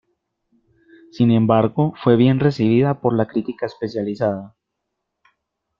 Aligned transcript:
Sin 1.11 1.29
embargo, 1.29 1.93
fue 2.01 2.15
bien 2.15 2.39
recibida 2.39 2.99
por 3.01 3.15
la 3.15 3.27
crítica 3.27 3.67
especializada. 3.67 4.55